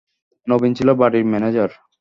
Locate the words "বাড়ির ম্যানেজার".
0.93-1.69